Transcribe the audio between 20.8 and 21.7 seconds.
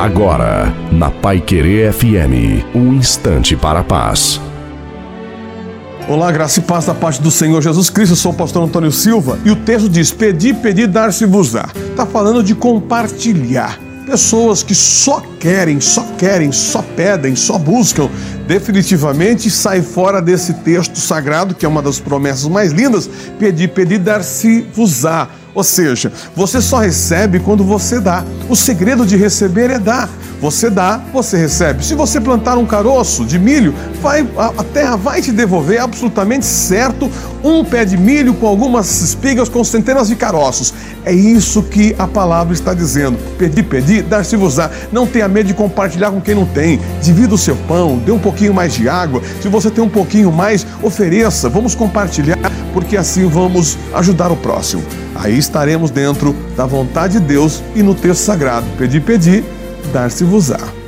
sagrado, que é